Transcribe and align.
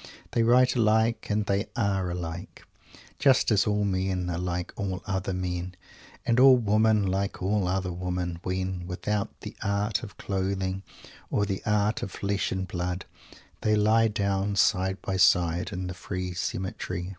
_They 0.30 0.42
write 0.42 0.76
alike, 0.76 1.26
and 1.28 1.44
they 1.44 1.66
are 1.76 2.10
alike 2.10 2.62
just 3.18 3.50
as 3.50 3.66
all 3.66 3.84
men 3.84 4.30
are 4.30 4.38
like 4.38 4.72
all 4.74 5.02
other 5.04 5.34
men, 5.34 5.74
and 6.24 6.40
all 6.40 6.56
women 6.56 7.06
like 7.06 7.42
all 7.42 7.68
other 7.68 7.92
women, 7.92 8.38
when, 8.42 8.86
without 8.86 9.28
the 9.42 9.54
"art" 9.62 10.02
of 10.02 10.16
clothing, 10.16 10.84
or 11.28 11.44
the 11.44 11.62
"art" 11.66 12.02
of 12.02 12.12
flesh 12.12 12.50
and 12.50 12.66
blood, 12.66 13.04
they 13.60 13.76
lie 13.76 14.08
down 14.08 14.56
side 14.56 15.02
by 15.02 15.18
side 15.18 15.70
in 15.70 15.86
the 15.86 15.92
free 15.92 16.32
cemetery. 16.32 17.14